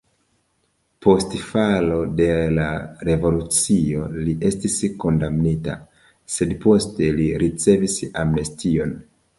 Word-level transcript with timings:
Post 1.05 1.35
falo 1.49 1.99
de 2.21 2.27
la 2.55 2.65
revolucio 3.09 4.09
li 4.25 4.35
estis 4.51 4.79
kondamnita, 5.05 5.77
sed 6.39 6.59
poste 6.67 7.13
li 7.21 7.31
ricevis 7.47 8.05
amnestion. 8.27 9.03